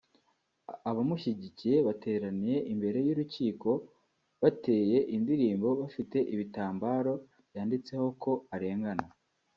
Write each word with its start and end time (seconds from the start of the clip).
abamushyigikiye 0.89 1.77
bateraniye 1.87 2.57
imbere 2.73 2.99
y’urukiko 3.07 3.69
bateye 4.41 4.97
indirimo 5.15 5.69
bafite 5.81 6.17
ibitambaro 6.33 7.13
byanditseho 7.49 8.07
ko 8.23 8.31
arengana 8.55 9.07